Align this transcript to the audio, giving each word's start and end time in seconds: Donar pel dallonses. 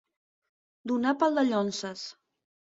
Donar 0.93 1.15
pel 1.25 1.39
dallonses. 1.43 2.11